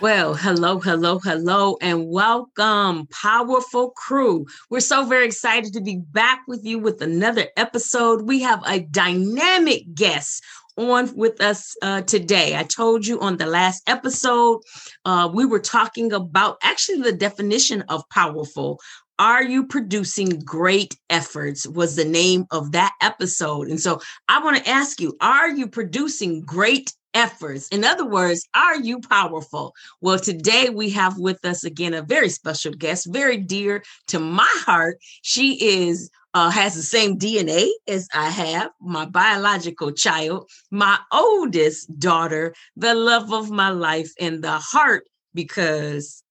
[0.00, 4.44] Well, hello, hello, hello, and welcome, powerful crew.
[4.68, 8.22] We're so very excited to be back with you with another episode.
[8.22, 10.44] We have a dynamic guest
[10.76, 12.56] on with us uh, today.
[12.56, 14.60] I told you on the last episode,
[15.04, 18.80] uh, we were talking about actually the definition of powerful.
[19.18, 21.66] Are you producing great efforts?
[21.68, 23.68] Was the name of that episode.
[23.68, 27.68] And so I want to ask you, are you producing great efforts.
[27.68, 29.74] In other words, are you powerful?
[30.00, 34.52] Well, today we have with us again a very special guest, very dear to my
[34.66, 34.98] heart.
[35.22, 41.96] She is uh, has the same DNA as I have, my biological child, my oldest
[41.98, 46.24] daughter, the love of my life, and the heart because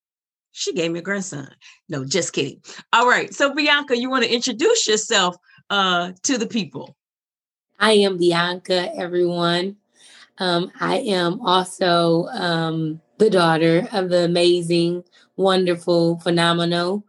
[0.52, 1.50] she gave me a grandson.
[1.88, 2.62] No, just kidding.
[2.92, 3.34] All right.
[3.34, 5.38] So, Bianca, you want to introduce yourself
[5.70, 6.96] uh, to the people?
[7.80, 9.78] I am Bianca, everyone.
[10.40, 15.04] Um, I am also um, the daughter of the amazing,
[15.36, 17.06] wonderful, phenomenal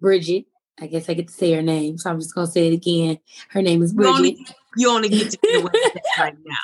[0.00, 0.46] Bridget.
[0.80, 3.18] I guess I get to say her name, so I'm just gonna say it again.
[3.50, 4.10] Her name is Bridget.
[4.10, 6.54] You only, you only get to say it right now.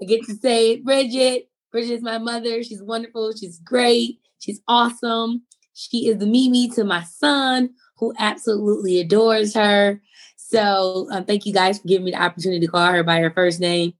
[0.00, 1.48] I get to say it, Bridget.
[1.72, 2.62] Bridget is my mother.
[2.62, 3.32] She's wonderful.
[3.34, 4.20] She's great.
[4.38, 5.42] She's awesome.
[5.74, 10.00] She is the Mimi to my son, who absolutely adores her.
[10.36, 13.30] So um, thank you guys for giving me the opportunity to call her by her
[13.30, 13.94] first name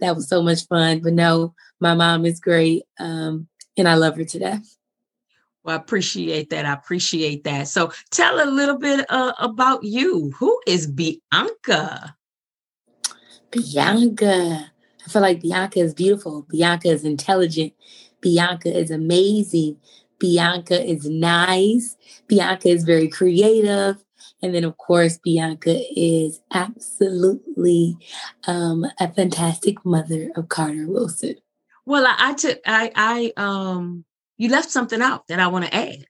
[0.00, 1.00] that was so much fun.
[1.00, 2.84] But no, my mom is great.
[2.98, 4.76] Um, and I love her to death.
[5.64, 6.64] Well, I appreciate that.
[6.64, 7.68] I appreciate that.
[7.68, 10.32] So tell a little bit uh, about you.
[10.38, 12.16] Who is Bianca?
[13.50, 14.72] Bianca.
[15.06, 16.46] I feel like Bianca is beautiful.
[16.48, 17.72] Bianca is intelligent.
[18.20, 19.78] Bianca is amazing.
[20.18, 21.96] Bianca is nice.
[22.26, 24.02] Bianca is very creative.
[24.42, 27.96] And then, of course, Bianca is absolutely
[28.46, 31.34] um, a fantastic mother of Carter Wilson.
[31.84, 34.04] Well, I, I took, I, I, um,
[34.36, 36.04] you left something out that I want to add.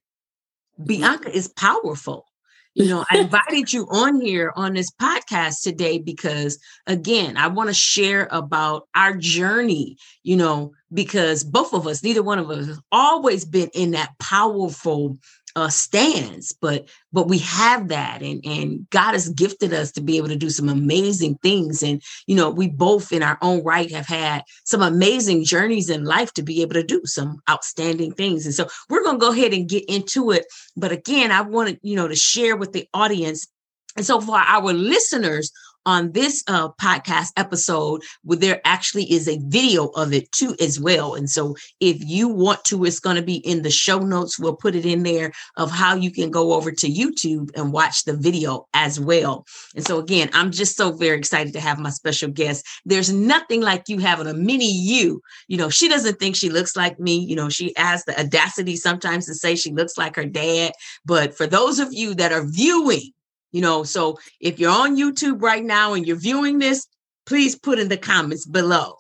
[0.85, 2.27] Bianca is powerful.
[2.75, 7.71] You know, I invited you on here on this podcast today because, again, I want
[7.71, 12.67] to share about our journey, you know, because both of us, neither one of us,
[12.67, 15.19] has always been in that powerful
[15.59, 20.17] uh, stands, but but we have that, and and God has gifted us to be
[20.17, 23.91] able to do some amazing things, and you know we both in our own right
[23.91, 28.47] have had some amazing journeys in life to be able to do some outstanding things,
[28.47, 30.47] and so we're going to go ahead and get into it.
[30.77, 33.49] But again, I wanted you know to share with the audience,
[33.97, 35.51] and so for our listeners
[35.87, 40.79] on this uh, podcast episode where there actually is a video of it too as
[40.81, 41.15] well.
[41.15, 44.39] And so if you want to it's going to be in the show notes.
[44.39, 48.05] We'll put it in there of how you can go over to youtube and watch
[48.05, 49.45] the video as well.
[49.75, 52.67] And so again i'm just so very excited to have my special guest.
[52.85, 55.21] There's nothing like you having a mini you.
[55.49, 57.19] You know she doesn't think she looks like me.
[57.19, 60.73] You know she has the audacity sometimes to say she looks like her dad.
[61.05, 63.13] But for those of you that are viewing
[63.53, 66.87] you know, so if you're on YouTube right now and you're viewing this,
[67.27, 68.97] please put in the comments below.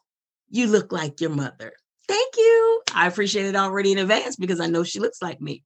[0.50, 1.72] You look like your mother.
[2.06, 2.82] Thank you.
[2.94, 5.62] I appreciate it already in advance because I know she looks like me.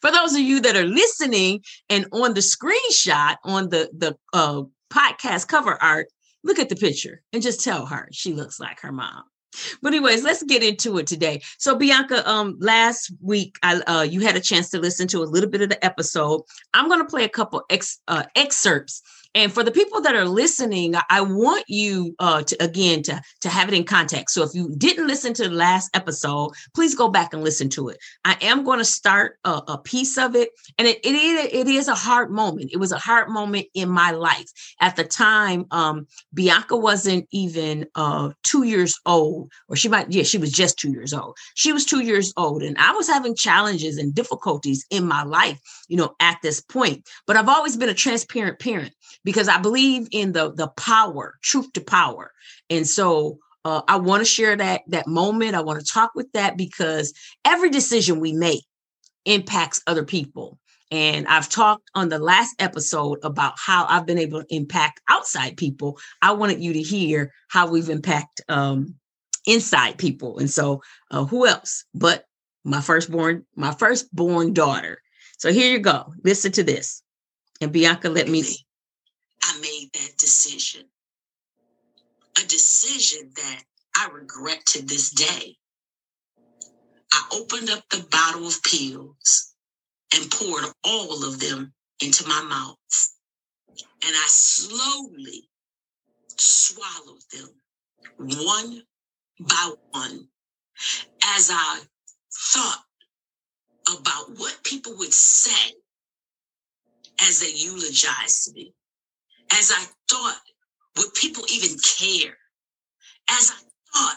[0.00, 4.62] For those of you that are listening and on the screenshot on the the uh,
[4.92, 6.08] podcast cover art,
[6.44, 9.24] look at the picture and just tell her she looks like her mom.
[9.80, 11.42] But anyways, let's get into it today.
[11.58, 15.24] So Bianca, um, last week I uh, you had a chance to listen to a
[15.24, 16.42] little bit of the episode.
[16.74, 19.02] I'm going to play a couple ex, uh, excerpts
[19.34, 23.48] and for the people that are listening, I want you uh, to again to to
[23.48, 24.34] have it in context.
[24.34, 27.88] So if you didn't listen to the last episode, please go back and listen to
[27.88, 27.98] it.
[28.24, 31.88] I am going to start a, a piece of it, and it, it it is
[31.88, 32.70] a hard moment.
[32.72, 35.66] It was a hard moment in my life at the time.
[35.70, 40.78] Um, Bianca wasn't even uh, two years old, or she might yeah she was just
[40.78, 41.36] two years old.
[41.54, 45.60] She was two years old, and I was having challenges and difficulties in my life,
[45.88, 47.08] you know, at this point.
[47.26, 48.92] But I've always been a transparent parent
[49.24, 52.32] because I believe in the the power, truth to power.
[52.70, 55.54] And so uh, I want to share that that moment.
[55.54, 57.12] I want to talk with that because
[57.44, 58.64] every decision we make
[59.24, 60.58] impacts other people.
[60.90, 65.56] And I've talked on the last episode about how I've been able to impact outside
[65.56, 65.98] people.
[66.20, 68.96] I wanted you to hear how we've impacted um,
[69.46, 70.38] inside people.
[70.38, 72.26] And so, uh, who else but
[72.64, 75.00] my firstborn, my firstborn daughter.
[75.38, 76.12] So here you go.
[76.24, 77.02] Listen to this.
[77.60, 78.44] And Bianca, let me.
[79.44, 80.84] I made that decision.
[82.38, 83.62] A decision that
[83.96, 85.56] I regret to this day.
[87.12, 89.54] I opened up the bottle of pills
[90.14, 91.72] and poured all of them
[92.02, 92.78] into my mouth.
[94.04, 95.48] And I slowly
[96.38, 97.50] swallowed them
[98.18, 98.82] one
[99.40, 100.28] by one
[101.24, 101.80] as I
[102.32, 102.84] thought
[103.88, 105.74] about what people would say
[107.28, 108.74] as they eulogized me,
[109.58, 110.40] as I thought,
[110.96, 112.36] would people even care?
[113.30, 113.60] As I
[113.94, 114.16] thought,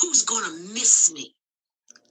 [0.00, 1.34] who's going to miss me?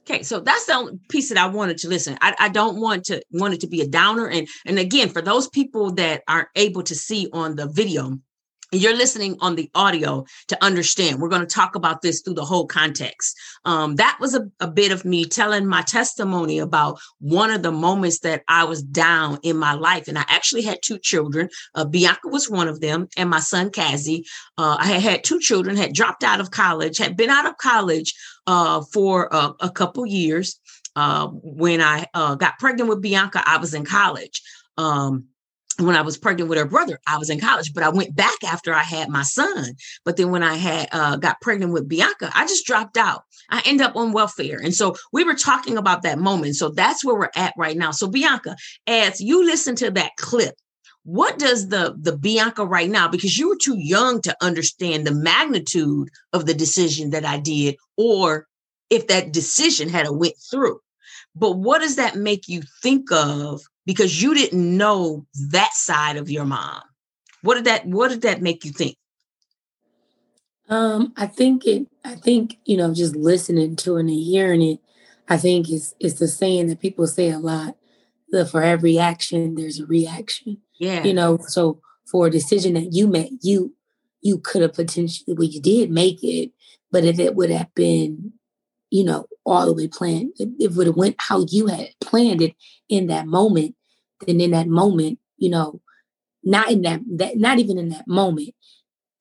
[0.02, 2.16] Okay, so that's the only piece that I wanted to listen.
[2.22, 4.26] I, I don't want to want it to be a downer.
[4.26, 8.18] And and again, for those people that aren't able to see on the video,
[8.72, 11.20] you're listening on the audio to understand.
[11.20, 13.36] We're going to talk about this through the whole context.
[13.64, 17.72] Um, that was a, a, bit of me telling my testimony about one of the
[17.72, 20.06] moments that I was down in my life.
[20.06, 21.48] And I actually had two children.
[21.74, 24.26] Uh, Bianca was one of them, and my son, Kazi.
[24.58, 27.56] Uh, I had, had two children, had dropped out of college, had been out of
[27.56, 28.14] college
[28.46, 30.60] uh, for a couple years.
[30.96, 34.42] Uh, when I uh, got pregnant with Bianca, I was in college.
[34.76, 35.26] Um,
[35.78, 38.42] when I was pregnant with her brother, I was in college, but I went back
[38.44, 39.74] after I had my son.
[40.04, 43.22] But then when I had uh, got pregnant with Bianca, I just dropped out.
[43.50, 44.58] I end up on welfare.
[44.58, 46.56] And so we were talking about that moment.
[46.56, 47.92] So that's where we're at right now.
[47.92, 50.54] So Bianca, as you listen to that clip,
[51.04, 55.14] what does the the Bianca right now because you were too young to understand the
[55.14, 58.46] magnitude of the decision that I did or
[58.90, 60.80] if that decision had a went through.
[61.34, 66.30] But what does that make you think of because you didn't know that side of
[66.30, 66.82] your mom.
[67.40, 68.98] What did that what did that make you think?
[70.68, 74.80] Um, I think it I think, you know, just listening to it and hearing it,
[75.30, 77.76] I think is is the saying that people say a lot.
[78.30, 80.58] That for every action there's a reaction.
[80.78, 81.02] Yeah.
[81.02, 83.74] You know, so for a decision that you made, you
[84.20, 86.50] you could have potentially well, you did make it,
[86.92, 88.34] but if it would have been
[88.90, 90.32] you know, all the way planned.
[90.38, 92.54] If it would have went how you had planned it
[92.88, 93.74] in that moment,
[94.26, 95.80] then in that moment, you know,
[96.42, 98.50] not in that that not even in that moment,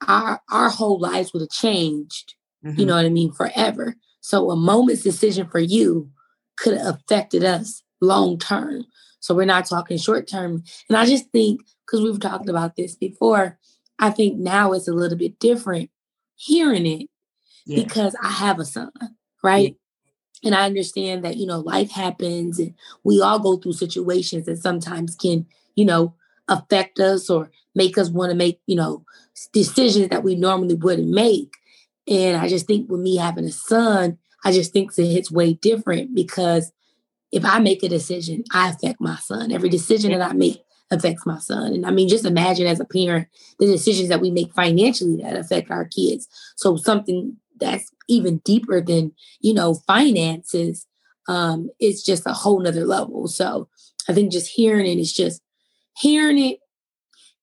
[0.07, 2.35] our our whole lives would have changed.
[2.65, 2.79] Mm-hmm.
[2.79, 3.31] You know what I mean?
[3.31, 3.95] Forever.
[4.21, 6.09] So a moment's decision for you
[6.57, 8.85] could have affected us long term.
[9.19, 10.63] So we're not talking short term.
[10.89, 13.57] And I just think because we've talked about this before,
[13.99, 15.89] I think now it's a little bit different
[16.35, 17.09] hearing it
[17.65, 17.83] yeah.
[17.83, 18.91] because I have a son,
[19.43, 19.75] right?
[20.43, 22.73] And I understand that, you know, life happens and
[23.03, 25.45] we all go through situations that sometimes can,
[25.75, 26.13] you know,
[26.47, 29.03] affect us or make us want to make, you know,
[29.51, 31.53] decisions that we normally wouldn't make.
[32.07, 35.53] And I just think with me having a son, I just think it hits way
[35.53, 36.71] different because
[37.31, 39.51] if I make a decision, I affect my son.
[39.51, 41.73] Every decision that I make affects my son.
[41.73, 43.27] And I mean, just imagine as a parent
[43.59, 46.27] the decisions that we make financially that affect our kids.
[46.55, 50.85] So something that's even deeper than you know finances
[51.27, 53.27] um it's just a whole nother level.
[53.27, 53.69] So
[54.09, 55.41] i think just hearing it is just
[55.97, 56.59] hearing it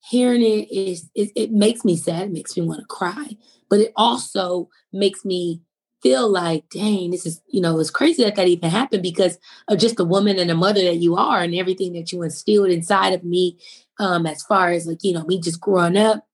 [0.08, 3.36] hearing it is it, it makes me sad it makes me want to cry
[3.70, 5.60] but it also makes me
[6.02, 9.38] feel like dang this is you know it's crazy that that even happened because
[9.68, 12.68] of just the woman and the mother that you are and everything that you instilled
[12.68, 13.58] inside of me
[13.98, 16.26] um as far as like you know me just growing up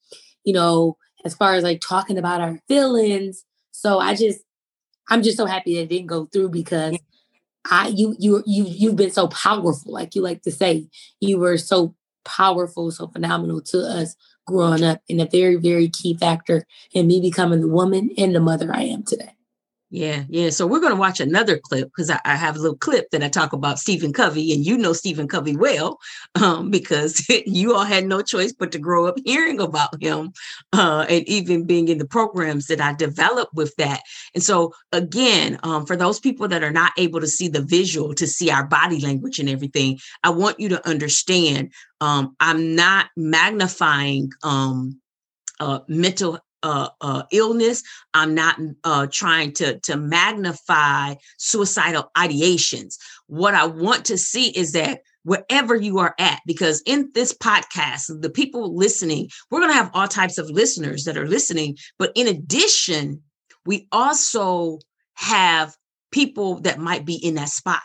[0.44, 4.40] you know as far as like talking about our feelings so I just,
[5.08, 6.98] I'm just so happy that it didn't go through because
[7.70, 10.88] I, you, you, you, you've been so powerful, like you like to say,
[11.20, 16.16] you were so powerful, so phenomenal to us growing up, and a very, very key
[16.16, 19.32] factor in me becoming the woman and the mother I am today.
[19.92, 20.50] Yeah, yeah.
[20.50, 23.24] So we're going to watch another clip because I, I, have a little clip that
[23.24, 25.98] I talk about Stephen Covey, and you know Stephen Covey well
[26.40, 30.32] um, because you all had no choice but to grow up hearing about him
[30.72, 34.02] uh, and even being in the programs that I developed with that.
[34.32, 38.14] And so, again, um, for those people that are not able to see the visual,
[38.14, 43.06] to see our body language and everything, I want you to understand um, I'm not
[43.16, 45.00] magnifying um,
[45.58, 47.82] uh, mental uh, uh, illness.
[48.14, 52.96] I'm not uh, trying to to magnify suicidal ideations.
[53.26, 58.20] What I want to see is that wherever you are at, because in this podcast,
[58.22, 61.76] the people listening, we're going to have all types of listeners that are listening.
[61.98, 63.22] But in addition,
[63.66, 64.78] we also
[65.14, 65.74] have
[66.10, 67.82] people that might be in that spot,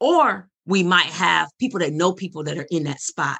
[0.00, 3.38] or we might have people that know people that are in that spot.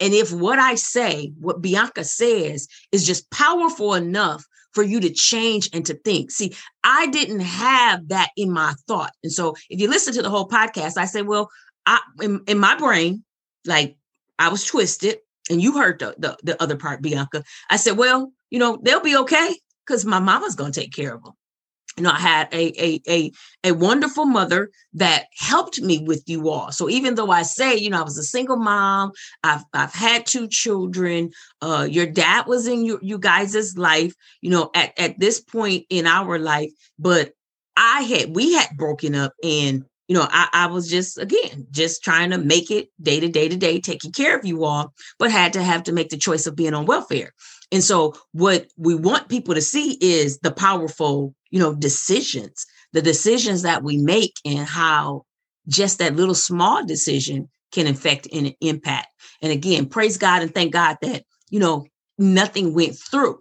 [0.00, 5.10] And if what I say, what Bianca says, is just powerful enough for you to
[5.10, 6.30] change and to think.
[6.30, 9.12] See, I didn't have that in my thought.
[9.22, 11.50] And so if you listen to the whole podcast, I say, well,
[11.86, 13.24] I in, in my brain,
[13.66, 13.96] like
[14.38, 15.18] I was twisted,
[15.50, 17.42] and you heard the, the the other part, Bianca.
[17.70, 21.24] I said, well, you know, they'll be okay because my mama's gonna take care of
[21.24, 21.32] them
[21.98, 23.32] you know, I had a, a a
[23.64, 26.70] a wonderful mother that helped me with you all.
[26.70, 29.10] So even though I say, you know, I was a single mom,
[29.42, 31.30] I've I've had two children.
[31.60, 35.86] Uh, your dad was in you you guys' life, you know, at at this point
[35.90, 37.32] in our life, but
[37.76, 42.02] I had we had broken up and you know, I, I was just again just
[42.02, 45.32] trying to make it day to day to day, taking care of you all, but
[45.32, 47.32] had to have to make the choice of being on welfare.
[47.70, 53.02] And so what we want people to see is the powerful, you know, decisions, the
[53.02, 55.24] decisions that we make and how
[55.68, 59.08] just that little small decision can affect and impact.
[59.42, 61.86] And again, praise God and thank God that, you know,
[62.18, 63.38] nothing went through.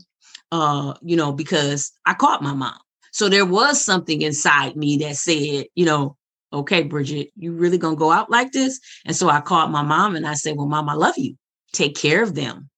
[0.51, 2.77] Uh, you know, because I caught my mom.
[3.11, 6.15] So there was something inside me that said, you know,
[6.53, 8.79] okay, Bridget, you really gonna go out like this?
[9.05, 11.35] And so I called my mom and I said, Well, mom, I love you.
[11.73, 12.69] Take care of them.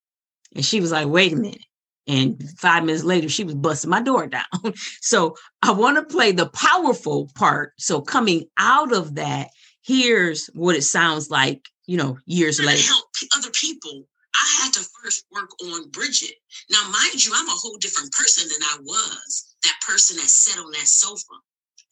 [0.56, 1.64] And she was like, wait a minute.
[2.10, 4.44] And five minutes later, she was busting my door down.
[5.02, 7.74] so I want to play the powerful part.
[7.78, 9.50] So coming out of that,
[9.84, 12.82] here's what it sounds like, you know, years later.
[12.82, 13.06] help
[13.38, 14.08] other people.
[14.36, 16.34] I had to first work on Bridget.
[16.72, 19.56] Now, mind you, I'm a whole different person than I was.
[19.64, 21.36] That person that sat on that sofa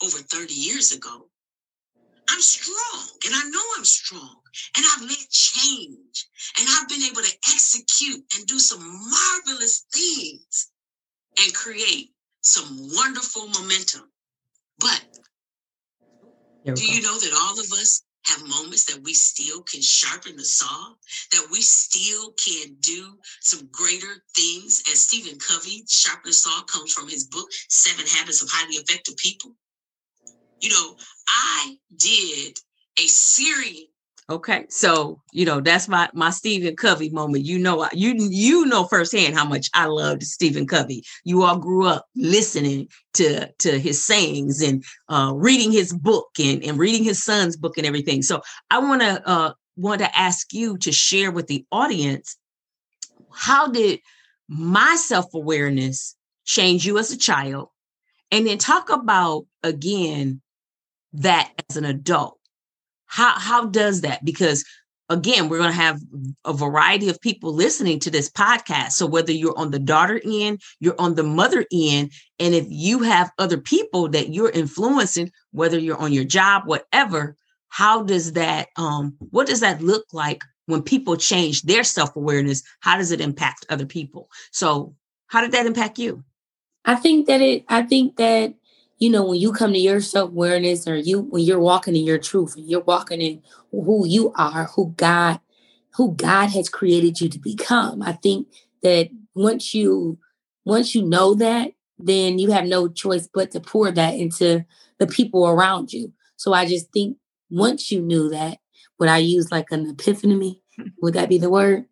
[0.04, 1.30] over 30 years ago.
[2.30, 4.42] I'm strong and I know I'm strong
[4.76, 6.28] and I've led change
[6.60, 10.72] and I've been able to execute and do some marvelous things
[11.42, 14.12] and create some wonderful momentum.
[14.80, 15.02] But
[16.66, 16.82] do go.
[16.82, 20.94] you know that all of us have moments that we still can sharpen the saw,
[21.32, 24.84] that we still can do some greater things?
[24.92, 29.16] As Stephen Covey, sharpen the saw comes from his book, Seven Habits of Highly Effective
[29.18, 29.56] People.
[30.60, 30.96] You know,
[31.30, 32.58] I did
[33.00, 33.86] a series.
[34.30, 37.46] Okay, so you know that's my my Stephen Covey moment.
[37.46, 41.06] You know, you you know firsthand how much I loved Stephen Covey.
[41.24, 46.62] You all grew up listening to to his sayings and uh, reading his book and
[46.62, 48.22] and reading his son's book and everything.
[48.22, 52.36] So I want to uh, want to ask you to share with the audience
[53.32, 54.02] how did
[54.50, 57.70] my self awareness change you as a child,
[58.30, 60.42] and then talk about again
[61.14, 62.40] that as an adult?
[63.06, 64.24] How how does that?
[64.26, 64.66] Because
[65.10, 66.02] again, we're going to have
[66.46, 68.92] a variety of people listening to this podcast.
[68.92, 73.00] So whether you're on the daughter end, you're on the mother end, and if you
[73.04, 77.38] have other people that you're influencing, whether you're on your job, whatever,
[77.70, 82.64] how does that um what does that look like when people change their self-awareness?
[82.82, 84.30] How does it impact other people?
[84.52, 84.96] So
[85.28, 86.24] how did that impact you?
[86.86, 88.54] I think that it I think that
[89.00, 92.06] you know, when you come to your self awareness or you, when you're walking in
[92.06, 95.40] your truth and you're walking in who you are, who God,
[95.96, 98.02] who God has created you to become.
[98.02, 98.48] I think
[98.82, 100.18] that once you,
[100.66, 104.66] once you know that, then you have no choice but to pour that into
[105.00, 106.14] the people around you.
[106.36, 107.18] So I just think
[107.50, 108.60] once you knew that,
[109.00, 110.62] would I use like an epiphany?
[111.02, 111.86] Would that be the word?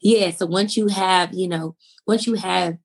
[0.00, 0.32] Yeah.
[0.32, 1.76] So once you have, you know,
[2.08, 2.76] once you have,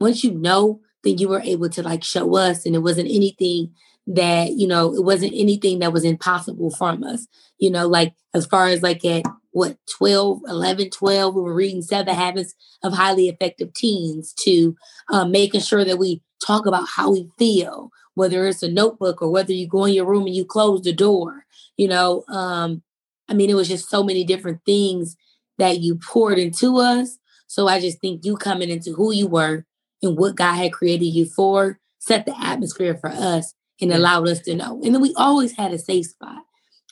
[0.00, 3.72] once you know then you were able to like show us and it wasn't anything
[4.06, 7.26] that you know it wasn't anything that was impossible from us.
[7.58, 11.80] You know like as far as like at what 12 11 12 we were reading
[11.80, 14.76] seven habits of highly effective teens to
[15.10, 19.30] um, making sure that we talk about how we feel whether it's a notebook or
[19.30, 21.46] whether you go in your room and you close the door
[21.76, 22.82] you know um,
[23.28, 25.16] i mean it was just so many different things
[25.58, 27.18] that you poured into us.
[27.46, 29.64] So i just think you coming into who you were
[30.04, 34.40] and what God had created you for, set the atmosphere for us and allowed us
[34.40, 34.80] to know.
[34.84, 36.42] And then we always had a safe spot.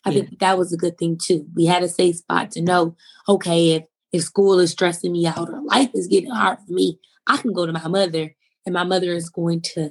[0.05, 0.23] I yeah.
[0.23, 1.47] think that was a good thing too.
[1.55, 2.97] We had a safe spot to know,
[3.29, 6.99] okay, if if school is stressing me out or life is getting hard for me,
[7.27, 8.35] I can go to my mother
[8.67, 9.91] and my mother is going to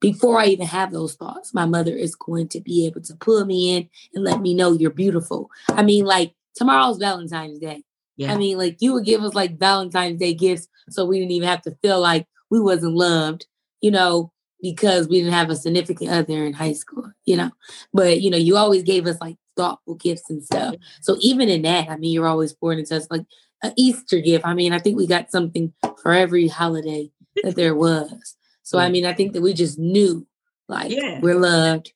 [0.00, 3.44] before I even have those thoughts, my mother is going to be able to pull
[3.44, 5.48] me in and let me know you're beautiful.
[5.68, 7.84] I mean, like tomorrow's Valentine's Day.
[8.16, 8.34] Yeah.
[8.34, 11.48] I mean, like you would give us like Valentine's Day gifts so we didn't even
[11.48, 13.46] have to feel like we wasn't loved,
[13.80, 14.30] you know,
[14.60, 17.50] because we didn't have a significant other in high school, you know.
[17.94, 20.74] But you know, you always gave us like thoughtful gifts and stuff.
[21.00, 23.24] So even in that, I mean, you're always pouring into us like
[23.62, 24.44] an Easter gift.
[24.44, 27.10] I mean, I think we got something for every holiday
[27.42, 28.36] that there was.
[28.62, 30.26] So I mean, I think that we just knew
[30.68, 31.20] like yeah.
[31.20, 31.94] we're loved.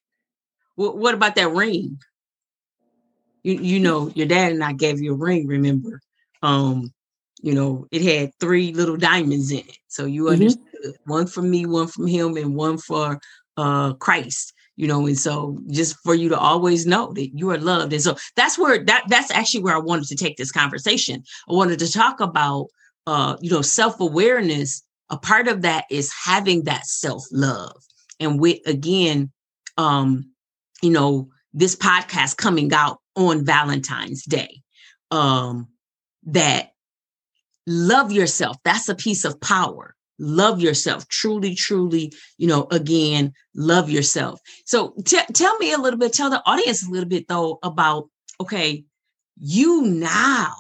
[0.77, 1.99] What, what about that ring?
[3.43, 6.01] You you know, your dad and I gave you a ring, remember?
[6.43, 6.95] Um,
[7.47, 9.79] you know, it had three little diamonds in it.
[9.87, 10.33] So you mm-hmm.
[10.33, 13.21] understood one for me, one from him, and one for
[13.57, 14.53] uh Christ.
[14.75, 18.03] you know and so just for you to always know that you are loved and
[18.03, 21.79] so that's where that that's actually where i wanted to take this conversation i wanted
[21.79, 22.67] to talk about
[23.07, 27.81] uh you know self-awareness a part of that is having that self-love
[28.21, 29.33] and with again
[29.79, 30.31] um
[30.83, 34.61] you know this podcast coming out on valentine's day
[35.11, 35.67] um
[36.25, 36.73] that
[37.67, 38.57] love yourself.
[38.65, 39.95] That's a piece of power.
[40.19, 41.07] Love yourself.
[41.09, 44.41] Truly truly you know again love yourself.
[44.65, 48.09] So t- tell me a little bit tell the audience a little bit though about
[48.41, 48.85] okay
[49.39, 50.55] you now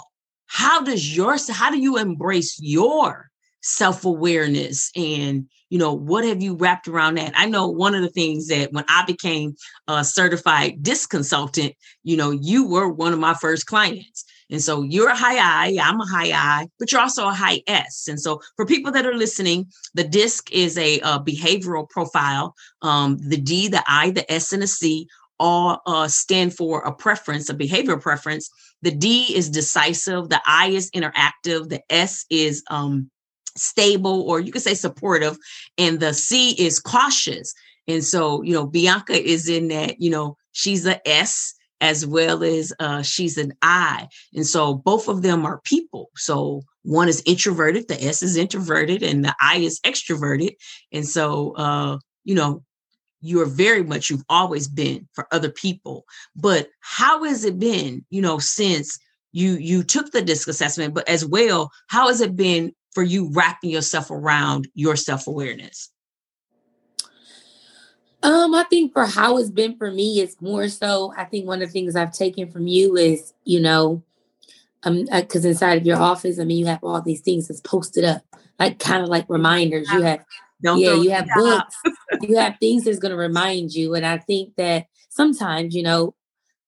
[0.46, 3.30] how does your how do you embrace your
[3.62, 7.32] self-awareness and you know what have you wrapped around that?
[7.34, 9.56] I know one of the things that when i became
[9.88, 14.82] a certified DISC consultant you know you were one of my first clients and so
[14.82, 18.06] you're a high I, I'm a high I, but you're also a high S.
[18.08, 22.54] And so for people that are listening, the DISC is a, a behavioral profile.
[22.82, 26.92] Um, the D, the I, the S, and the C all uh, stand for a
[26.92, 28.48] preference, a behavior preference.
[28.82, 33.10] The D is decisive, the I is interactive, the S is um,
[33.56, 35.36] stable, or you could say supportive,
[35.76, 37.52] and the C is cautious.
[37.88, 42.42] And so, you know, Bianca is in that, you know, she's a S as well
[42.42, 44.08] as uh, she's an I.
[44.34, 46.10] And so both of them are people.
[46.16, 50.54] So one is introverted, the S is introverted, and the I is extroverted.
[50.92, 52.62] And so, uh, you know,
[53.20, 56.04] you're very much, you've always been for other people.
[56.34, 58.98] But how has it been, you know, since
[59.32, 63.30] you you took the DISC assessment, but as well, how has it been for you
[63.32, 65.90] wrapping yourself around your self-awareness?
[68.26, 71.14] Um, I think for how it's been for me, it's more so.
[71.16, 74.02] I think one of the things I've taken from you is, you know,
[74.82, 77.60] um, because uh, inside of your office, I mean, you have all these things that's
[77.60, 78.22] posted up,
[78.58, 79.88] like kind of like reminders.
[79.92, 80.24] You have,
[80.60, 81.76] Don't yeah, you have books,
[82.22, 83.94] you have things that's going to remind you.
[83.94, 86.16] And I think that sometimes, you know,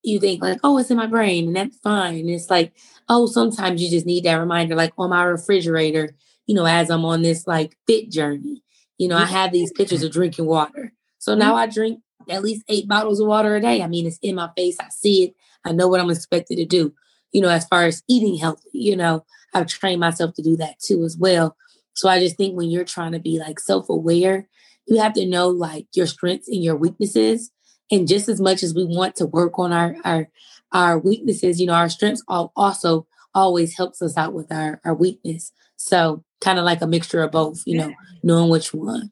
[0.05, 2.21] you think like, oh, it's in my brain, and that's fine.
[2.21, 2.73] And it's like,
[3.09, 6.15] oh, sometimes you just need that reminder, like on my refrigerator,
[6.47, 8.63] you know, as I'm on this like fit journey.
[8.97, 10.93] You know, I have these pictures of drinking water.
[11.19, 11.59] So now mm-hmm.
[11.59, 13.83] I drink at least eight bottles of water a day.
[13.83, 14.77] I mean, it's in my face.
[14.81, 15.35] I see it.
[15.65, 16.95] I know what I'm expected to do.
[17.33, 20.79] You know, as far as eating healthy, you know, I've trained myself to do that
[20.81, 21.57] too as well.
[21.95, 24.49] So I just think when you're trying to be like self aware,
[24.87, 27.51] you have to know like your strengths and your weaknesses.
[27.91, 30.29] And just as much as we want to work on our our
[30.73, 35.53] our weaknesses, you know, our strengths also always helps us out with our our weakness.
[35.77, 39.11] So kind of like a mixture of both, you know, knowing which one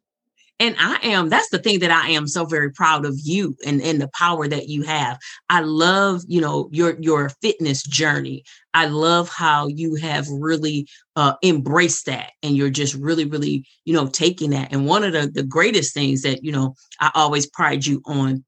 [0.59, 3.81] and i am that's the thing that i am so very proud of you and
[3.83, 5.19] and the power that you have.
[5.49, 8.45] I love you know your your fitness journey.
[8.75, 13.95] I love how you have really uh embraced that and you're just really really you
[13.95, 14.73] know taking that.
[14.73, 18.45] And one of the the greatest things that you know i always pride you on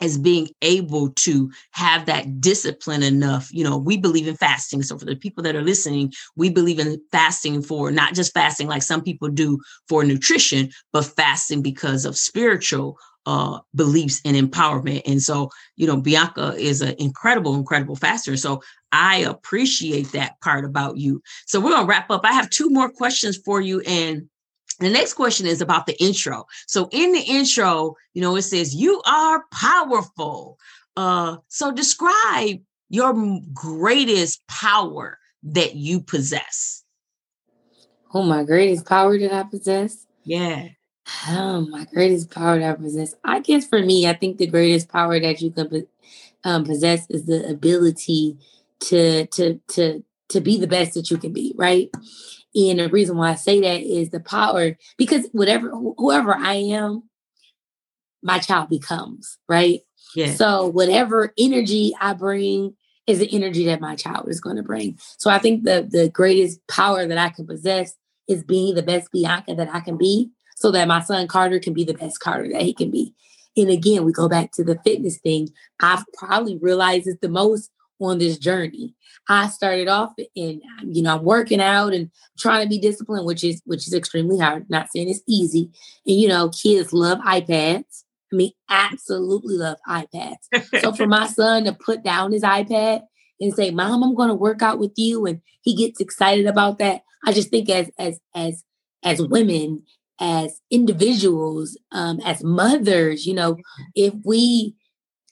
[0.00, 3.48] as being able to have that discipline enough.
[3.52, 4.82] You know, we believe in fasting.
[4.82, 8.68] So for the people that are listening, we believe in fasting for not just fasting
[8.68, 15.02] like some people do for nutrition, but fasting because of spiritual uh, beliefs and empowerment.
[15.04, 18.36] And so, you know, Bianca is an incredible, incredible faster.
[18.36, 21.20] So I appreciate that part about you.
[21.46, 22.24] So we're gonna wrap up.
[22.24, 24.28] I have two more questions for you, and
[24.80, 26.46] the next question is about the intro.
[26.66, 30.58] So in the intro, you know, it says you are powerful.
[30.96, 36.84] Uh, so describe your greatest power that you possess.
[38.12, 40.06] Oh, my greatest power that I possess?
[40.24, 40.68] Yeah.
[41.28, 43.14] Oh, my greatest power that I possess.
[43.24, 45.86] I guess for me, I think the greatest power that you can
[46.44, 48.38] um, possess is the ability
[48.80, 51.90] to to to to be the best that you can be, right?
[52.56, 57.02] And the reason why I say that is the power, because whatever, whoever I am,
[58.22, 59.80] my child becomes, right?
[60.14, 60.32] Yeah.
[60.34, 62.74] So whatever energy I bring
[63.06, 64.98] is the energy that my child is going to bring.
[65.18, 67.94] So I think the the greatest power that I can possess
[68.26, 71.74] is being the best Bianca that I can be, so that my son Carter can
[71.74, 73.14] be the best Carter that he can be.
[73.56, 75.50] And again, we go back to the fitness thing.
[75.80, 78.94] I've probably realized it the most on this journey.
[79.28, 83.42] I started off and you know I'm working out and trying to be disciplined, which
[83.42, 84.68] is which is extremely hard.
[84.70, 85.70] Not saying it's easy.
[86.06, 88.04] And you know, kids love iPads.
[88.32, 90.80] I mean, absolutely love iPads.
[90.80, 93.02] so for my son to put down his iPad
[93.40, 96.78] and say, "Mom, I'm going to work out with you," and he gets excited about
[96.78, 97.02] that.
[97.24, 98.64] I just think as as as
[99.02, 99.84] as women,
[100.20, 103.56] as individuals, um, as mothers, you know,
[103.94, 104.74] if we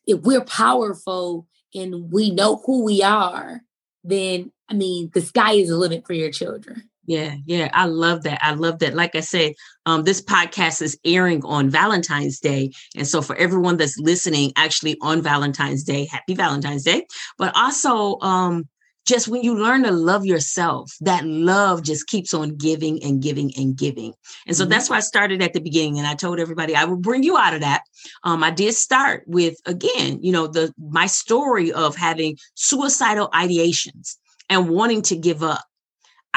[0.07, 3.61] if we're powerful and we know who we are,
[4.03, 6.89] then I mean, the sky is the limit for your children.
[7.07, 8.39] Yeah, yeah, I love that.
[8.43, 8.95] I love that.
[8.95, 9.53] Like I said,
[9.85, 14.97] um, this podcast is airing on Valentine's Day, and so for everyone that's listening, actually
[15.03, 17.07] on Valentine's Day, Happy Valentine's Day.
[17.37, 18.69] But also, um,
[19.05, 23.53] just when you learn to love yourself, that love just keeps on giving and giving
[23.57, 24.15] and giving.
[24.47, 24.71] And so mm-hmm.
[24.71, 25.99] that's why I started at the beginning.
[25.99, 27.83] And I told everybody I will bring you out of that.
[28.23, 34.17] Um, I did start with again, you know, the my story of having suicidal ideations
[34.49, 35.65] and wanting to give up.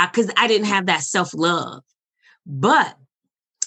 [0.02, 1.84] because I, I didn't have that self-love.
[2.46, 2.96] But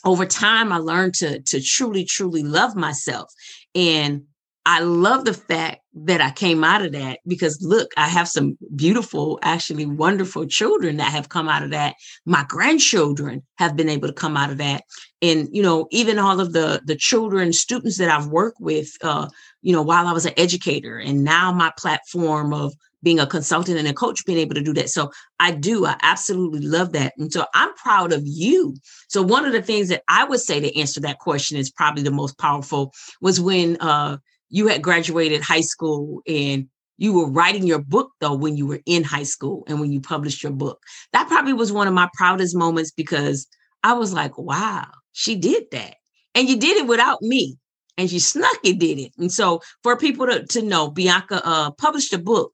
[0.04, 3.32] over time, I learned to to truly, truly love myself.
[3.74, 4.24] And
[4.66, 8.58] I love the fact that I came out of that because look, I have some
[8.76, 11.94] beautiful, actually wonderful children that have come out of that.
[12.26, 14.84] My grandchildren have been able to come out of that.
[15.22, 19.28] And, you know, even all of the the children, students that I've worked with, uh,
[19.62, 23.78] you know, while I was an educator and now my platform of being a consultant
[23.78, 24.90] and a coach, being able to do that.
[24.90, 27.14] So I do, I absolutely love that.
[27.18, 28.76] And so I'm proud of you.
[29.08, 32.02] So one of the things that I would say to answer that question is probably
[32.02, 32.92] the most powerful
[33.22, 34.18] was when uh
[34.50, 38.80] you had graduated high school and you were writing your book though when you were
[38.84, 40.82] in high school and when you published your book.
[41.12, 43.46] That probably was one of my proudest moments because
[43.82, 45.94] I was like, wow, she did that.
[46.34, 47.56] And you did it without me.
[47.96, 49.12] And she snuck it, did it.
[49.18, 52.52] And so for people to, to know, Bianca uh, published a book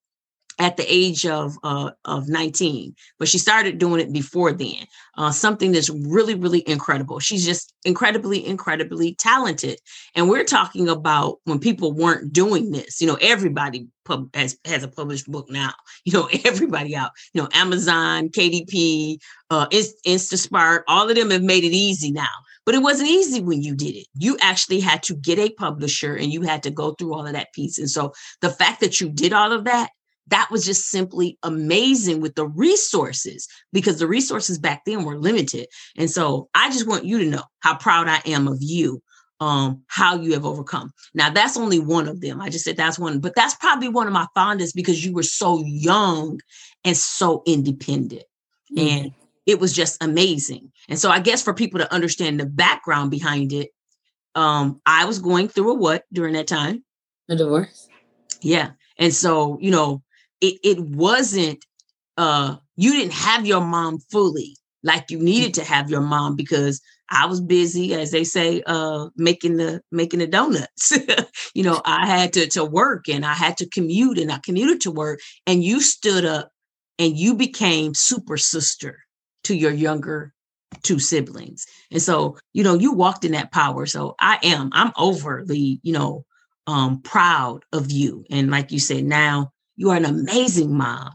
[0.58, 5.30] at the age of uh, of 19 but she started doing it before then uh,
[5.30, 9.78] something that's really really incredible she's just incredibly incredibly talented
[10.14, 14.82] and we're talking about when people weren't doing this you know everybody pub- has, has
[14.82, 15.72] a published book now
[16.04, 19.18] you know everybody out you know amazon kdp
[19.50, 22.26] uh, IngramSpark all of them have made it easy now
[22.64, 24.08] but it wasn't easy when you did it.
[24.18, 27.32] You actually had to get a publisher and you had to go through all of
[27.32, 27.78] that piece.
[27.78, 29.90] And so the fact that you did all of that
[30.28, 35.66] that was just simply amazing with the resources because the resources back then were limited.
[35.96, 39.02] And so I just want you to know how proud I am of you,
[39.40, 40.90] um, how you have overcome.
[41.14, 42.40] Now, that's only one of them.
[42.40, 45.22] I just said that's one, but that's probably one of my fondest because you were
[45.22, 46.40] so young
[46.84, 48.24] and so independent.
[48.76, 48.88] Mm-hmm.
[48.88, 49.12] And
[49.46, 50.72] it was just amazing.
[50.88, 53.70] And so I guess for people to understand the background behind it,
[54.34, 56.84] um, I was going through a what during that time?
[57.28, 57.88] A divorce.
[58.42, 58.72] Yeah.
[58.98, 60.02] And so, you know,
[60.40, 61.64] it, it wasn't
[62.16, 66.80] uh you didn't have your mom fully like you needed to have your mom because
[67.10, 70.92] I was busy, as they say, uh, making the making the donuts.
[71.54, 74.80] you know, I had to to work and I had to commute and I commuted
[74.82, 75.20] to work.
[75.46, 76.50] And you stood up
[76.98, 78.98] and you became super sister
[79.44, 80.32] to your younger
[80.82, 81.64] two siblings.
[81.90, 83.86] And so, you know, you walked in that power.
[83.86, 86.24] So I am, I'm overly, you know,
[86.66, 88.24] um, proud of you.
[88.30, 91.12] And like you said, now you are an amazing mom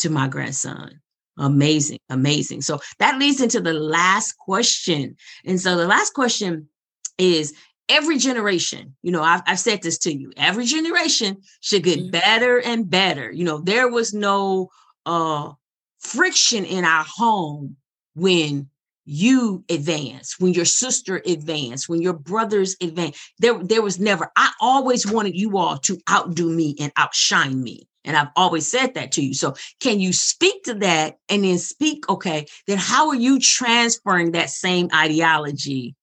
[0.00, 1.00] to my grandson.
[1.38, 2.62] Amazing, amazing.
[2.62, 5.16] So that leads into the last question.
[5.44, 6.68] And so the last question
[7.16, 7.54] is
[7.88, 12.10] every generation, you know, I've, I've said this to you, every generation should get mm-hmm.
[12.10, 13.30] better and better.
[13.30, 14.70] You know, there was no
[15.06, 15.52] uh,
[16.00, 17.76] friction in our home
[18.14, 18.68] when
[19.04, 23.18] you advance, when your sister advanced, when your brothers advanced.
[23.38, 27.88] There, there was never, I always wanted you all to outdo me and outshine me.
[28.08, 29.34] And I've always said that to you.
[29.34, 34.32] So can you speak to that and then speak, okay, then how are you transferring
[34.32, 35.94] that same ideology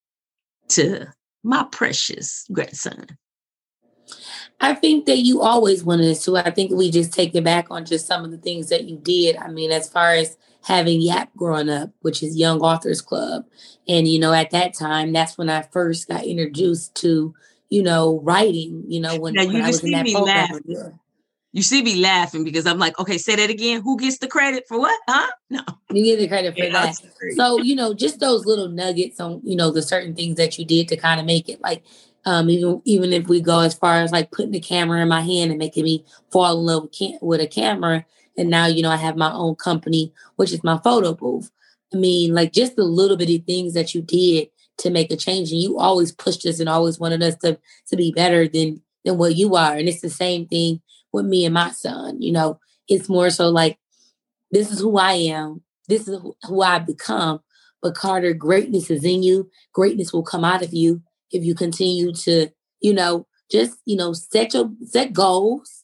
[0.70, 1.08] to
[1.44, 3.18] my precious grandson?
[4.62, 6.38] I think that you always wanted us to.
[6.38, 8.98] I think we just take it back on just some of the things that you
[8.98, 9.36] did.
[9.38, 13.46] I mean, as far as having YAP growing up, which is Young Authors Club.
[13.88, 17.34] And, you know, at that time, that's when I first got introduced to,
[17.70, 21.00] you know, writing, you know, when, when I was in that program.
[21.56, 23.82] You see me laughing because I'm like, okay, say that again.
[23.82, 25.00] Who gets the credit for what?
[25.08, 25.32] Huh?
[25.50, 25.62] No.
[25.90, 26.98] You get the credit for yeah, that.
[27.38, 30.66] So, you know, just those little nuggets on, you know, the certain things that you
[30.66, 31.86] did to kind of make it like
[32.26, 35.22] um, even even if we go as far as like putting the camera in my
[35.22, 38.06] hand and making me fall in love with, cam- with a camera,
[38.38, 41.52] and now you know I have my own company, which is my photo booth.
[41.94, 45.52] I mean, like just the little bitty things that you did to make a change,
[45.52, 49.18] and you always pushed us and always wanted us to to be better than than
[49.18, 50.82] what you are, and it's the same thing
[51.16, 52.22] with me and my son.
[52.22, 53.80] You know, it's more so like,
[54.52, 55.62] this is who I am.
[55.88, 57.40] This is who I've become.
[57.82, 59.50] But Carter, greatness is in you.
[59.74, 61.02] Greatness will come out of you
[61.32, 62.50] if you continue to,
[62.80, 65.84] you know, just, you know, set your set goals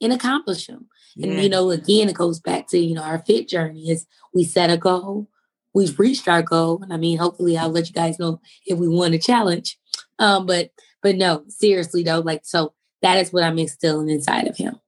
[0.00, 0.88] and accomplish them.
[1.16, 1.28] Yeah.
[1.28, 4.44] And, you know, again, it goes back to, you know, our fit journey is we
[4.44, 5.28] set a goal,
[5.74, 6.82] we've reached our goal.
[6.82, 9.78] And I mean, hopefully I'll let you guys know if we won a challenge.
[10.18, 10.70] Um, but
[11.02, 14.78] but no, seriously though, like so that is what I'm instilling inside of him.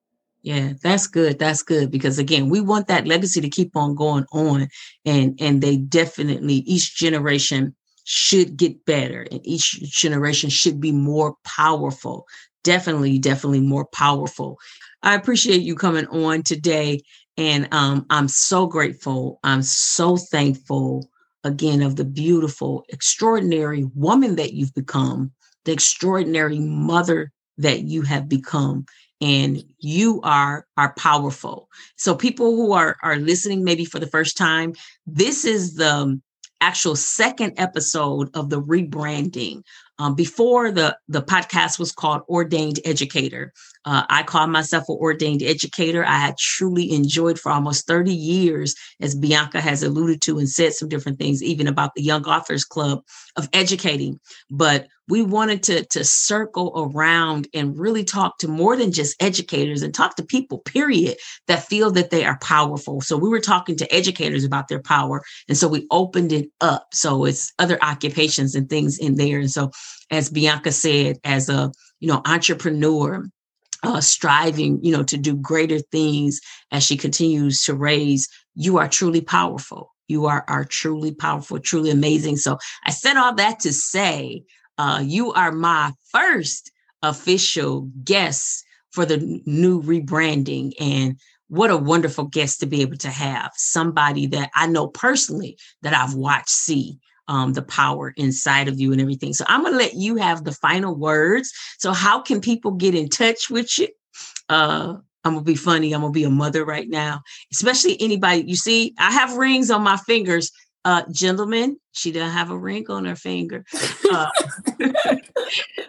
[0.42, 1.38] Yeah, that's good.
[1.38, 4.68] That's good because again, we want that legacy to keep on going on
[5.06, 7.74] and and they definitely each generation
[8.04, 12.26] should get better and each generation should be more powerful.
[12.62, 14.58] Definitely, definitely more powerful.
[15.02, 17.00] I appreciate you coming on today
[17.38, 19.40] and um, I'm so grateful.
[19.44, 21.08] I'm so thankful
[21.42, 25.32] again of the beautiful, extraordinary woman that you've become,
[25.64, 28.84] the extraordinary mother that you have become
[29.20, 34.36] and you are are powerful so people who are are listening maybe for the first
[34.36, 34.72] time
[35.06, 36.20] this is the
[36.60, 39.62] actual second episode of the rebranding
[39.98, 43.52] um, before the the podcast was called ordained educator
[43.86, 46.04] uh, I call myself an ordained educator.
[46.04, 50.72] I had truly enjoyed for almost 30 years, as Bianca has alluded to and said
[50.72, 53.02] some different things, even about the Young Authors Club
[53.36, 54.18] of educating.
[54.50, 59.82] But we wanted to, to circle around and really talk to more than just educators
[59.82, 63.00] and talk to people, period, that feel that they are powerful.
[63.00, 65.22] So we were talking to educators about their power.
[65.48, 66.88] And so we opened it up.
[66.92, 69.40] So it's other occupations and things in there.
[69.40, 69.70] And so
[70.10, 73.24] as Bianca said, as a you know entrepreneur
[73.82, 76.40] uh, striving, you know, to do greater things
[76.70, 79.92] as she continues to raise, you are truly powerful.
[80.08, 82.36] You are, are truly powerful, truly amazing.
[82.36, 84.44] So I said all that to say,
[84.78, 86.70] uh, you are my first
[87.02, 90.72] official guest for the new rebranding.
[90.80, 95.58] And what a wonderful guest to be able to have somebody that I know personally
[95.82, 99.32] that I've watched see um, the power inside of you and everything.
[99.32, 101.52] So I'm going to let you have the final words.
[101.78, 103.88] So, how can people get in touch with you?
[104.48, 105.92] Uh, I'm gonna be funny.
[105.94, 108.44] I'm gonna be a mother right now, especially anybody.
[108.46, 110.52] You see, I have rings on my fingers.
[110.84, 113.64] Uh, gentlemen, she doesn't have a ring on her finger.
[114.10, 114.28] Uh,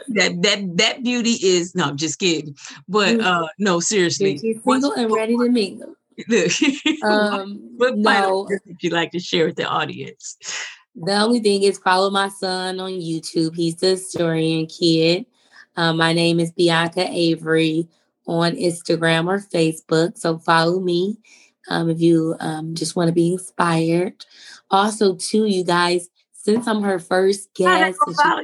[0.09, 2.55] that that that beauty is no, just kidding.
[2.87, 3.23] But mm.
[3.23, 5.95] uh, no, seriously, she's single and ready to mingle.
[7.03, 10.37] um, what no, would you like to share with the audience?
[10.95, 13.55] The only thing is follow my son on YouTube.
[13.55, 15.25] He's the historian kid.
[15.75, 17.89] Um, my name is Bianca Avery
[18.27, 20.17] on Instagram or Facebook.
[20.17, 21.17] So follow me
[21.69, 24.25] um, if you um, just want to be inspired.
[24.71, 27.97] Also, too, you guys, since I'm her first guest,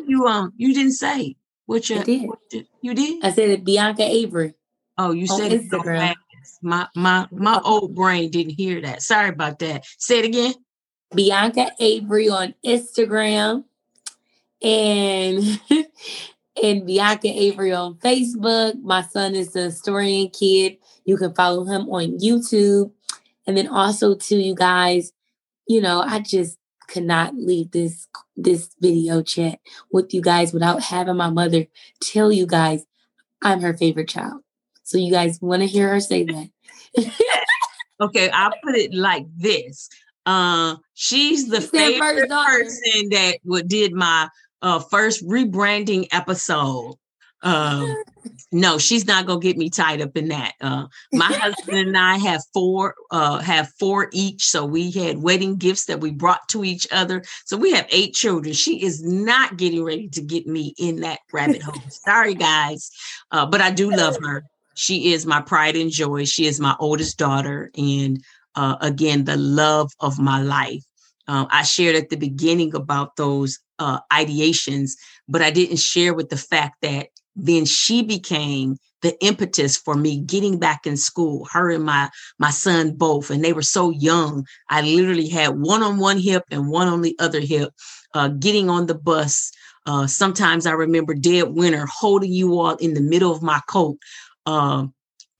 [0.07, 2.27] you um you didn't say what you did.
[2.27, 3.23] What you, you did.
[3.23, 4.53] I said it, Bianca Avery.
[4.97, 6.15] Oh, you said Instagram.
[6.61, 9.01] my my my old brain didn't hear that.
[9.01, 9.85] Sorry about that.
[9.97, 10.53] Say it again.
[11.13, 13.65] Bianca Avery on Instagram
[14.61, 15.59] and
[16.63, 18.81] and Bianca Avery on Facebook.
[18.81, 20.77] My son is the historian kid.
[21.05, 22.91] You can follow him on YouTube.
[23.47, 25.11] And then also to you guys,
[25.67, 29.59] you know, I just could not leave this this video chat
[29.91, 31.65] with you guys without having my mother
[32.01, 32.85] tell you guys
[33.41, 34.41] I'm her favorite child.
[34.83, 36.49] So you guys want to hear her say that.
[38.01, 39.89] okay, I'll put it like this.
[40.25, 44.27] Uh, she's the favorite person that did my
[44.61, 46.95] uh, first rebranding episode.
[47.43, 47.95] Um,
[48.51, 50.53] no, she's not gonna get me tied up in that.
[50.61, 54.45] Uh, my husband and I have four, uh, have four each.
[54.45, 57.23] So we had wedding gifts that we brought to each other.
[57.45, 58.53] So we have eight children.
[58.53, 61.81] She is not getting ready to get me in that rabbit hole.
[61.89, 62.91] Sorry, guys,
[63.31, 64.43] uh, but I do love her.
[64.75, 66.25] She is my pride and joy.
[66.25, 68.23] She is my oldest daughter, and
[68.55, 70.83] uh, again, the love of my life.
[71.27, 74.91] Uh, I shared at the beginning about those uh, ideations,
[75.27, 80.19] but I didn't share with the fact that then she became the impetus for me
[80.19, 84.45] getting back in school her and my my son both and they were so young.
[84.69, 87.71] I literally had one on one hip and one on the other hip
[88.13, 89.51] uh, getting on the bus.
[89.87, 93.97] Uh, sometimes i remember dead winter holding you all in the middle of my coat
[94.45, 94.85] uh,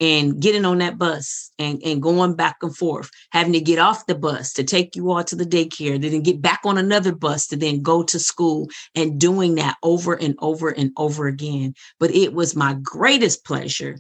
[0.02, 4.08] and getting on that bus and, and going back and forth, having to get off
[4.08, 7.48] the bus to take you all to the daycare, then get back on another bus
[7.48, 11.76] to then go to school and doing that over and over and over again.
[12.00, 14.00] But it was my greatest pleasure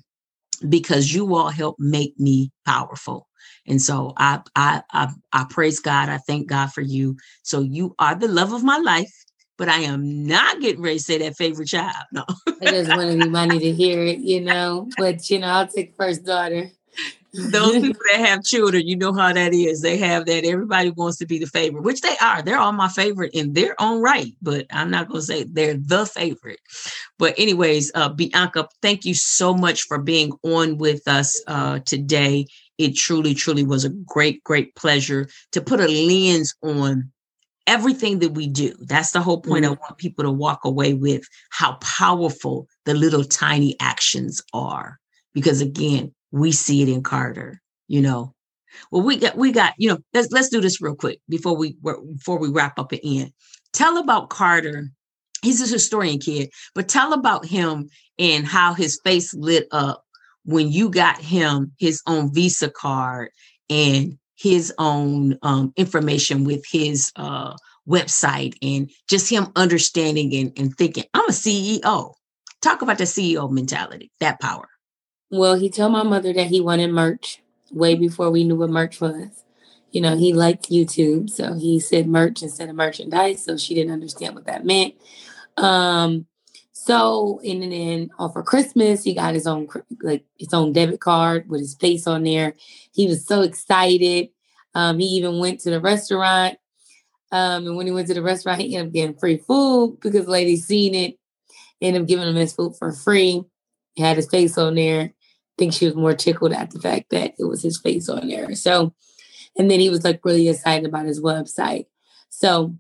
[0.68, 3.28] because you all helped make me powerful.
[3.68, 6.10] And so I, I I I praise God.
[6.10, 7.18] I thank God for you.
[7.44, 9.14] So you are the love of my life
[9.62, 11.94] but I am not getting ready to say that favorite child.
[12.12, 12.26] No.
[12.48, 14.90] I just want anybody to hear it, you know.
[14.98, 16.72] But you know, I'll take first daughter.
[17.32, 19.84] Those people that have children, you know how that is.
[19.84, 20.46] They have that.
[20.46, 22.42] Everybody wants to be the favorite, which they are.
[22.42, 25.78] They're all my favorite in their own right, but I'm not going to say they're
[25.78, 26.60] the favorite.
[27.20, 32.48] But, anyways, uh, Bianca, thank you so much for being on with us uh, today.
[32.80, 37.12] It truly, truly was a great, great pleasure to put a lens on
[37.72, 38.76] everything that we do.
[38.82, 39.74] That's the whole point mm-hmm.
[39.74, 45.00] I want people to walk away with how powerful the little tiny actions are.
[45.34, 48.36] Because again, we see it in Carter, you know.
[48.92, 51.78] Well, we got we got, you know, let's let's do this real quick before we
[52.18, 53.34] before we wrap up and end.
[53.72, 54.90] Tell about Carter.
[55.42, 60.04] He's a historian kid, but tell about him and how his face lit up
[60.44, 63.32] when you got him his own Visa card
[63.70, 67.56] and his own um, information with his uh,
[67.88, 72.14] website and just him understanding and, and thinking, I'm a CEO.
[72.62, 74.68] Talk about the CEO mentality, that power.
[75.30, 79.00] Well, he told my mother that he wanted merch way before we knew what merch
[79.00, 79.44] was.
[79.92, 83.44] You know, he liked YouTube, so he said merch instead of merchandise.
[83.44, 84.96] So she didn't understand what that meant.
[85.58, 86.26] Um,
[86.84, 89.68] so and then uh, for Christmas, he got his own
[90.02, 92.56] like his own debit card with his face on there.
[92.92, 94.30] He was so excited.
[94.74, 96.58] Um, he even went to the restaurant.
[97.32, 100.26] Um, and when he went to the restaurant, he ended up getting free food because
[100.26, 101.20] the lady seen it,
[101.82, 103.44] ended up giving him his food for free.
[103.94, 105.02] He had his face on there.
[105.02, 105.14] I
[105.60, 108.56] think she was more tickled at the fact that it was his face on there.
[108.56, 108.94] So,
[109.56, 111.86] and then he was like really excited about his website.
[112.30, 112.76] So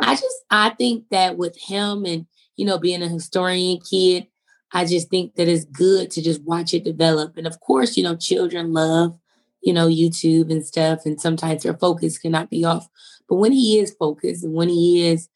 [0.00, 2.26] I just I think that with him and
[2.58, 4.26] you know, being a historian kid,
[4.72, 7.36] I just think that it's good to just watch it develop.
[7.38, 9.16] And of course, you know, children love,
[9.62, 12.88] you know, YouTube and stuff, and sometimes their focus cannot be off.
[13.28, 15.28] But when he is focused and when he is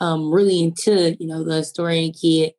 [0.00, 2.54] um, really into, you know, the historian kid,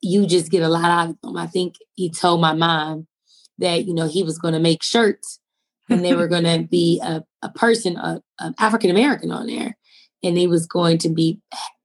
[0.00, 1.36] you just get a lot out of him.
[1.36, 3.06] I think he told my mom
[3.58, 5.38] that, you know, he was going to make shirts
[5.90, 9.76] and they were going to be a, a person, a, a African American on there.
[10.22, 11.40] And he was going to be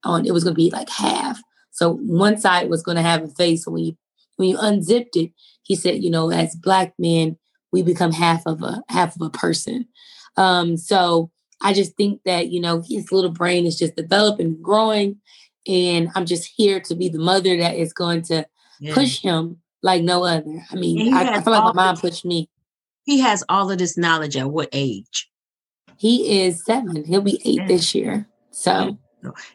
[0.06, 1.42] on, it was going to be like half
[1.80, 3.64] so one side was going to have a face.
[3.64, 3.98] So when you
[4.36, 5.32] when you unzipped it,
[5.64, 7.38] he said, you know, as black men,
[7.72, 9.88] we become half of a half of a person.
[10.36, 15.22] Um, so I just think that you know his little brain is just developing, growing,
[15.66, 18.46] and I'm just here to be the mother that is going to
[18.82, 18.94] yeah.
[18.94, 20.62] push him like no other.
[20.70, 22.50] I mean, I, I, feel like my mom pushed me.
[23.06, 25.30] He has all of this knowledge at what age?
[25.98, 27.06] He is seven.
[27.06, 27.68] He'll be eight yeah.
[27.68, 28.28] this year.
[28.52, 28.98] So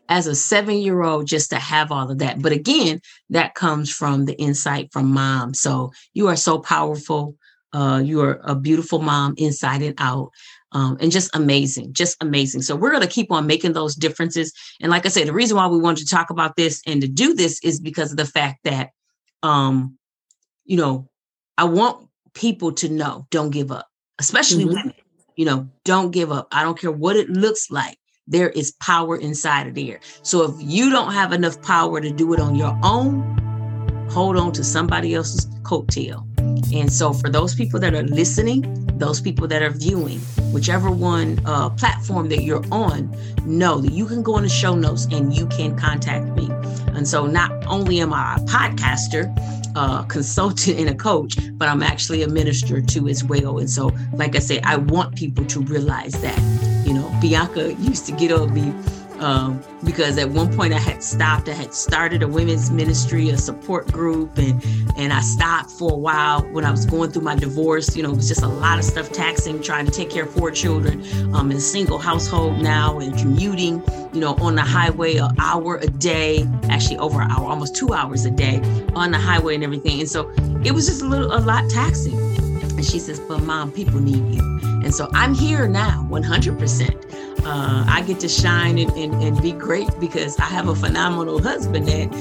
[0.09, 2.43] as a seven year old just to have all of that.
[2.43, 3.01] But again,
[3.31, 5.55] that comes from the insight from mom.
[5.55, 7.37] So you are so powerful.
[7.73, 10.31] Uh, you are a beautiful mom inside and out.
[10.73, 12.63] Um, and just amazing, just amazing.
[12.63, 14.53] So we're going to keep on making those differences.
[14.81, 17.07] And like I said, the reason why we wanted to talk about this and to
[17.07, 18.91] do this is because of the fact that,
[19.45, 19.97] um,
[20.65, 21.09] you know,
[21.57, 23.87] I want people to know, don't give up,
[24.19, 24.75] especially mm-hmm.
[24.75, 24.95] women.
[25.37, 26.49] You know, don't give up.
[26.53, 30.01] I don't care what it looks like there is power inside of there.
[30.23, 33.39] So if you don't have enough power to do it on your own,
[34.11, 36.27] hold on to somebody else's coattail.
[36.75, 38.63] And so for those people that are listening,
[38.99, 40.19] those people that are viewing,
[40.53, 44.75] whichever one uh, platform that you're on, know that you can go in the show
[44.75, 46.49] notes and you can contact me.
[46.95, 49.33] And so not only am I a podcaster,
[49.77, 53.59] uh, consultant and a coach, but I'm actually a minister too as well.
[53.59, 56.39] And so, like I say, I want people to realize that
[56.85, 58.73] you know, Bianca used to get on me
[59.21, 61.49] um, because at one point I had stopped.
[61.49, 64.63] I had started a women's ministry, a support group, and
[64.97, 67.97] and I stopped for a while when I was going through my divorce.
[67.97, 70.33] You know, it was just a lot of stuff taxing, trying to take care of
[70.33, 71.03] four children,
[71.35, 73.83] um, in a single household now, and commuting.
[74.13, 77.93] You know, on the highway, an hour a day, actually over an hour, almost two
[77.93, 78.61] hours a day
[78.95, 80.01] on the highway and everything.
[80.01, 80.31] And so
[80.65, 82.44] it was just a little, a lot taxing.
[82.85, 84.43] And she says, "But mom, people need you."
[84.85, 86.91] And so I'm here now, 100%.
[87.47, 91.43] Uh, I get to shine and, and, and be great because I have a phenomenal
[91.43, 92.13] husband that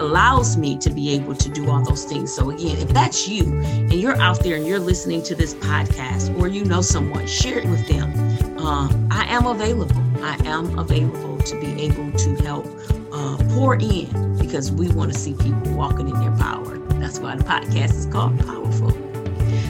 [0.00, 2.34] allows me to be able to do all those things.
[2.34, 6.36] So, again, if that's you and you're out there and you're listening to this podcast
[6.36, 8.10] or you know someone, share it with them.
[8.58, 10.02] Uh, I am available.
[10.20, 12.66] I am available to be able to help
[13.12, 16.76] uh, pour in because we want to see people walking in their power.
[16.98, 19.05] That's why the podcast is called Powerful.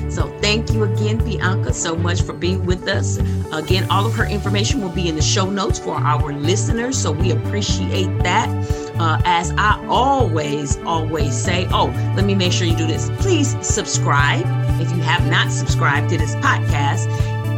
[0.09, 3.19] So thank you again, Bianca, so much for being with us.
[3.53, 6.97] Again, all of her information will be in the show notes for our listeners.
[6.97, 8.49] So we appreciate that.
[8.99, 13.11] Uh, as I always, always say, oh, let me make sure you do this.
[13.19, 14.45] Please subscribe
[14.81, 17.09] if you have not subscribed to this podcast.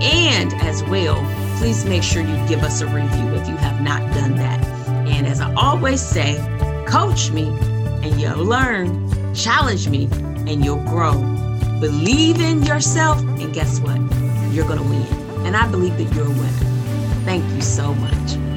[0.03, 1.17] And as well,
[1.59, 4.65] please make sure you give us a review if you have not done that.
[5.09, 6.37] And as I always say,
[6.87, 7.49] coach me
[8.03, 10.09] and you'll learn, challenge me
[10.47, 11.38] and you'll grow.
[11.81, 14.01] Believe in yourself, and guess what?
[14.53, 15.47] You're going to win.
[15.47, 16.51] And I believe that you're a winner.
[17.25, 18.48] Thank you so much.